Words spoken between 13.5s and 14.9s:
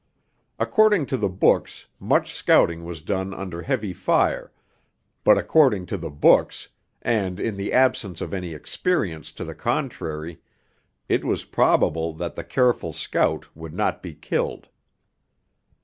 would not be killed.